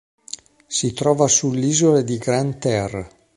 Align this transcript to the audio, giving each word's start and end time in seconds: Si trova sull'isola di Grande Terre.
Si 0.65 0.93
trova 0.93 1.27
sull'isola 1.27 2.01
di 2.01 2.17
Grande 2.17 2.57
Terre. 2.57 3.09